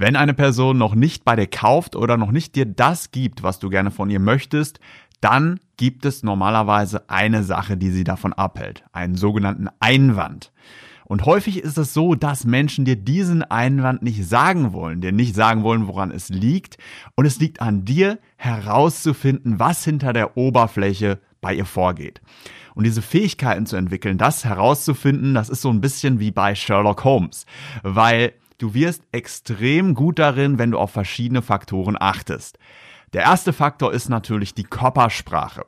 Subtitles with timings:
[0.00, 3.58] Wenn eine Person noch nicht bei dir kauft oder noch nicht dir das gibt, was
[3.58, 4.78] du gerne von ihr möchtest,
[5.20, 10.52] dann gibt es normalerweise eine Sache, die sie davon abhält, einen sogenannten Einwand.
[11.06, 15.34] Und häufig ist es so, dass Menschen dir diesen Einwand nicht sagen wollen, dir nicht
[15.34, 16.78] sagen wollen, woran es liegt.
[17.16, 22.20] Und es liegt an dir herauszufinden, was hinter der Oberfläche bei ihr vorgeht.
[22.76, 27.02] Und diese Fähigkeiten zu entwickeln, das herauszufinden, das ist so ein bisschen wie bei Sherlock
[27.02, 27.46] Holmes,
[27.82, 32.58] weil du wirst extrem gut darin, wenn du auf verschiedene Faktoren achtest.
[33.14, 35.64] Der erste Faktor ist natürlich die Körpersprache.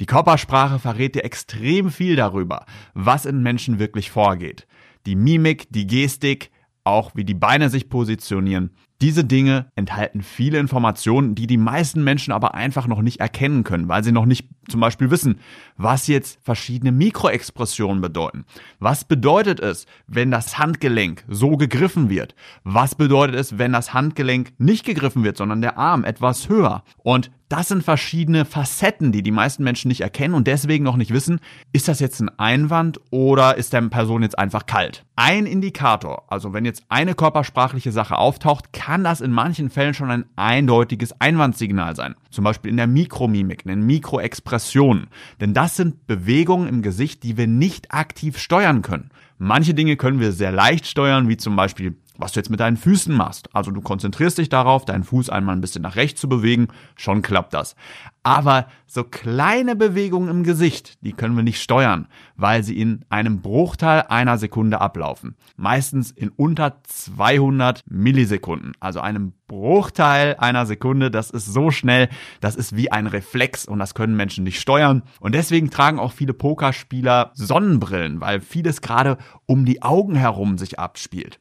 [0.00, 4.66] Die Körpersprache verrät dir extrem viel darüber, was in Menschen wirklich vorgeht.
[5.06, 6.50] Die Mimik, die Gestik,
[6.84, 8.72] auch wie die Beine sich positionieren.
[9.02, 13.88] Diese Dinge enthalten viele Informationen, die die meisten Menschen aber einfach noch nicht erkennen können,
[13.88, 15.40] weil sie noch nicht zum Beispiel wissen,
[15.76, 18.44] was jetzt verschiedene Mikroexpressionen bedeuten.
[18.78, 22.36] Was bedeutet es, wenn das Handgelenk so gegriffen wird?
[22.62, 26.84] Was bedeutet es, wenn das Handgelenk nicht gegriffen wird, sondern der Arm etwas höher?
[26.98, 31.12] Und das sind verschiedene Facetten, die die meisten Menschen nicht erkennen und deswegen noch nicht
[31.12, 31.38] wissen,
[31.74, 35.04] ist das jetzt ein Einwand oder ist der Person jetzt einfach kalt.
[35.16, 40.10] Ein Indikator, also wenn jetzt eine körpersprachliche Sache auftaucht, kann das in manchen Fällen schon
[40.10, 42.14] ein eindeutiges Einwandsignal sein.
[42.30, 45.08] Zum Beispiel in der Mikromimik, in den Mikroexpressionen.
[45.40, 49.10] Denn das sind Bewegungen im Gesicht, die wir nicht aktiv steuern können.
[49.38, 52.76] Manche Dinge können wir sehr leicht steuern, wie zum Beispiel was du jetzt mit deinen
[52.76, 53.54] Füßen machst.
[53.54, 57.20] Also du konzentrierst dich darauf, deinen Fuß einmal ein bisschen nach rechts zu bewegen, schon
[57.20, 57.74] klappt das.
[58.22, 62.06] Aber so kleine Bewegungen im Gesicht, die können wir nicht steuern,
[62.36, 65.34] weil sie in einem Bruchteil einer Sekunde ablaufen.
[65.56, 68.72] Meistens in unter 200 Millisekunden.
[68.78, 71.10] Also einem Bruchteil einer Sekunde.
[71.10, 72.08] Das ist so schnell,
[72.40, 75.02] das ist wie ein Reflex und das können Menschen nicht steuern.
[75.20, 80.78] Und deswegen tragen auch viele Pokerspieler Sonnenbrillen, weil vieles gerade um die Augen herum sich
[80.78, 81.38] abspielt.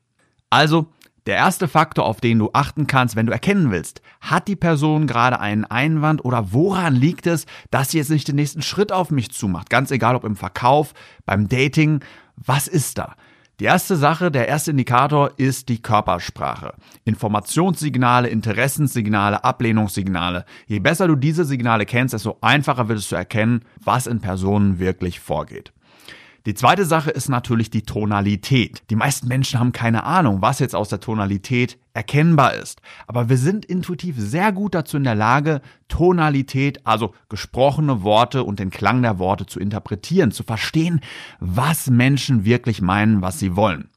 [0.52, 0.88] Also,
[1.28, 5.08] der erste Faktor, auf den du achten kannst, wenn du erkennen willst, hat die Person
[5.08, 9.12] gerade einen Einwand oder woran liegt es, dass sie jetzt nicht den nächsten Schritt auf
[9.12, 9.70] mich zumacht?
[9.70, 10.94] Ganz egal, ob im Verkauf,
[11.25, 12.03] beim Dating,
[12.36, 13.16] was ist da?
[13.62, 16.74] Die erste Sache, der erste Indikator ist die Körpersprache.
[17.06, 20.46] Informationssignale, Interessenssignale, Ablehnungssignale.
[20.66, 24.80] Je besser du diese Signale kennst, desto einfacher wird es zu erkennen, was in Personen
[24.80, 25.72] wirklich vorgeht.
[26.47, 28.81] Die zweite Sache ist natürlich die Tonalität.
[28.90, 32.81] Die meisten Menschen haben keine Ahnung, was jetzt aus der Tonalität erkennbar ist.
[33.06, 38.57] Aber wir sind intuitiv sehr gut dazu in der Lage, Tonalität, also gesprochene Worte und
[38.57, 41.01] den Klang der Worte zu interpretieren, zu verstehen,
[41.40, 43.90] was Menschen wirklich meinen, was sie wollen.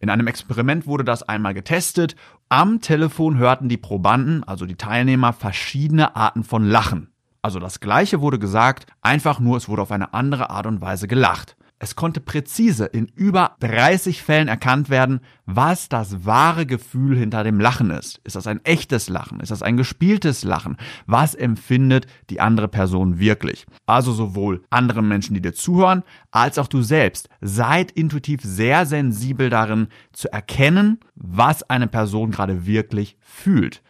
[0.00, 2.16] In einem Experiment wurde das einmal getestet.
[2.50, 7.08] Am Telefon hörten die Probanden, also die Teilnehmer, verschiedene Arten von Lachen.
[7.40, 11.08] Also das gleiche wurde gesagt, einfach nur es wurde auf eine andere Art und Weise
[11.08, 11.56] gelacht.
[11.80, 17.60] Es konnte präzise in über 30 Fällen erkannt werden, was das wahre Gefühl hinter dem
[17.60, 18.20] Lachen ist.
[18.24, 19.38] Ist das ein echtes Lachen?
[19.38, 20.76] Ist das ein gespieltes Lachen?
[21.06, 23.64] Was empfindet die andere Person wirklich?
[23.86, 26.02] Also sowohl andere Menschen, die dir zuhören,
[26.32, 27.28] als auch du selbst.
[27.40, 33.82] Seid intuitiv sehr sensibel darin zu erkennen, was eine Person gerade wirklich fühlt.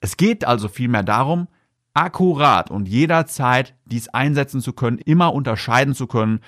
[0.00, 1.48] Es geht also vielmehr darum,
[1.92, 6.40] akkurat und jederzeit dies einsetzen zu können, immer unterscheiden zu können,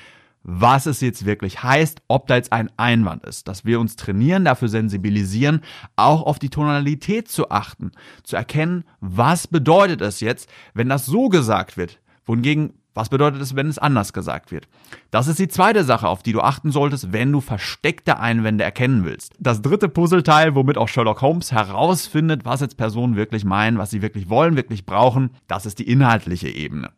[0.48, 4.44] was es jetzt wirklich heißt, ob da jetzt ein Einwand ist, dass wir uns trainieren,
[4.44, 5.60] dafür sensibilisieren,
[5.96, 7.90] auch auf die Tonalität zu achten,
[8.22, 13.54] zu erkennen, was bedeutet es jetzt, wenn das so gesagt wird, wohingegen was bedeutet es,
[13.54, 14.68] wenn es anders gesagt wird?
[15.10, 19.04] Das ist die zweite Sache, auf die du achten solltest, wenn du versteckte Einwände erkennen
[19.04, 19.34] willst.
[19.38, 24.00] Das dritte Puzzleteil, womit auch Sherlock Holmes herausfindet, was jetzt Personen wirklich meinen, was sie
[24.00, 26.90] wirklich wollen, wirklich brauchen, das ist die inhaltliche Ebene.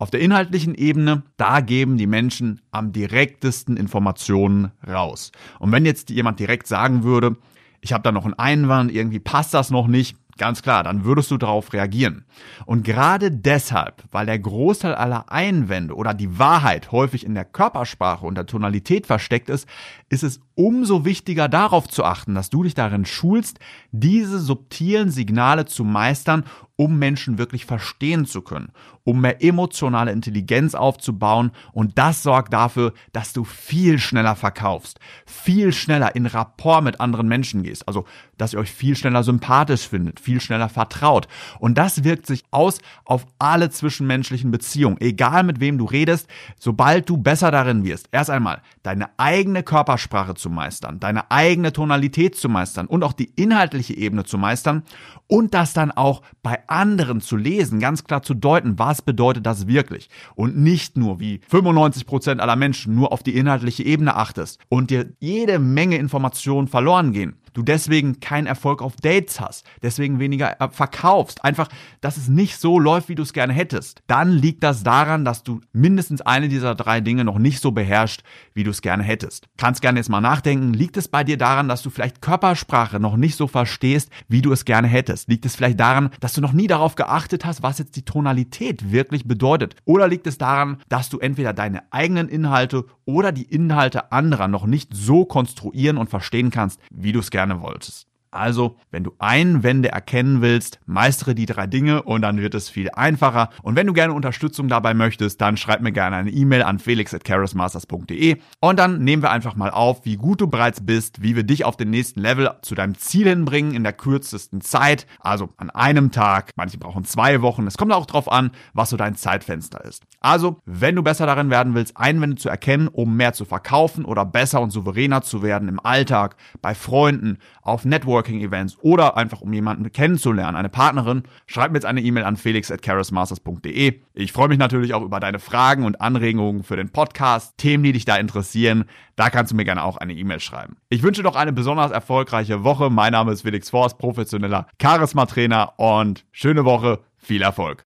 [0.00, 5.32] Auf der inhaltlichen Ebene, da geben die Menschen am direktesten Informationen raus.
[5.58, 7.36] Und wenn jetzt jemand direkt sagen würde,
[7.80, 11.32] ich habe da noch einen Einwand, irgendwie passt das noch nicht, Ganz klar, dann würdest
[11.32, 12.24] du darauf reagieren.
[12.64, 18.24] Und gerade deshalb, weil der Großteil aller Einwände oder die Wahrheit häufig in der Körpersprache
[18.24, 19.68] und der Tonalität versteckt ist,
[20.08, 23.58] ist es umso wichtiger darauf zu achten, dass du dich darin schulst,
[23.90, 26.44] diese subtilen Signale zu meistern,
[26.80, 28.70] um Menschen wirklich verstehen zu können,
[29.02, 31.50] um mehr emotionale Intelligenz aufzubauen.
[31.72, 37.26] Und das sorgt dafür, dass du viel schneller verkaufst, viel schneller in Rapport mit anderen
[37.26, 38.04] Menschen gehst, also
[38.36, 41.26] dass ihr euch viel schneller sympathisch findet, viel schneller vertraut.
[41.58, 46.28] Und das wirkt sich aus auf alle zwischenmenschlichen Beziehungen, egal mit wem du redest,
[46.60, 52.36] sobald du besser darin wirst, erst einmal deine eigene Körpersprache zu meistern, deine eigene Tonalität
[52.36, 54.84] zu meistern und auch die inhaltliche Ebene zu meistern
[55.26, 59.66] und das dann auch bei anderen zu lesen, ganz klar zu deuten, was bedeutet das
[59.66, 60.08] wirklich?
[60.34, 64.90] Und nicht nur wie 95 Prozent aller Menschen nur auf die inhaltliche Ebene achtest und
[64.90, 70.60] dir jede Menge Informationen verloren gehen, du deswegen keinen Erfolg auf Dates hast, deswegen weniger
[70.60, 71.68] äh, verkaufst, einfach,
[72.00, 75.42] dass es nicht so läuft, wie du es gerne hättest, dann liegt das daran, dass
[75.42, 78.22] du mindestens eine dieser drei Dinge noch nicht so beherrscht,
[78.54, 79.46] wie du es gerne hättest.
[79.56, 83.16] Kannst gerne jetzt mal nachdenken, liegt es bei dir daran, dass du vielleicht Körpersprache noch
[83.16, 85.28] nicht so verstehst, wie du es gerne hättest?
[85.28, 88.92] Liegt es vielleicht daran, dass du noch nie darauf geachtet hast, was jetzt die Tonalität
[88.92, 89.76] wirklich bedeutet?
[89.84, 94.66] Oder liegt es daran, dass du entweder deine eigenen Inhalte oder die Inhalte anderer noch
[94.66, 98.06] nicht so konstruieren und verstehen kannst, wie du es gerne wolltest?
[98.30, 102.90] Also, wenn du Einwände erkennen willst, meistere die drei Dinge und dann wird es viel
[102.90, 103.50] einfacher.
[103.62, 108.36] Und wenn du gerne Unterstützung dabei möchtest, dann schreib mir gerne eine E-Mail an felix.charismasters.de
[108.60, 111.64] und dann nehmen wir einfach mal auf, wie gut du bereits bist, wie wir dich
[111.64, 116.10] auf den nächsten Level zu deinem Ziel hinbringen in der kürzesten Zeit, also an einem
[116.10, 116.52] Tag.
[116.56, 117.66] Manche brauchen zwei Wochen.
[117.66, 120.04] Es kommt auch darauf an, was so dein Zeitfenster ist.
[120.20, 124.24] Also, wenn du besser darin werden willst, Einwände zu erkennen, um mehr zu verkaufen oder
[124.24, 129.52] besser und souveräner zu werden im Alltag, bei Freunden, auf Network Networking-Events oder einfach um
[129.52, 134.00] jemanden kennenzulernen, eine Partnerin, schreib mir jetzt eine E-Mail an felix.charismasters.de.
[134.14, 137.92] Ich freue mich natürlich auch über deine Fragen und Anregungen für den Podcast, Themen, die
[137.92, 138.84] dich da interessieren.
[139.16, 140.76] Da kannst du mir gerne auch eine E-Mail schreiben.
[140.88, 142.90] Ich wünsche noch eine besonders erfolgreiche Woche.
[142.90, 147.76] Mein Name ist Felix Forst, professioneller Charisma-Trainer und schöne Woche, viel Erfolg.